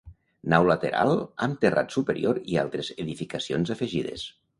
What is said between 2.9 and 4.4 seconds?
edificacions afegides.